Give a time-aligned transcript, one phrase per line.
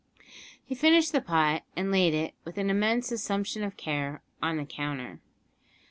[0.65, 4.65] He finished the pot, and laid it, with an immense assumption of care, on the
[4.65, 5.19] counter.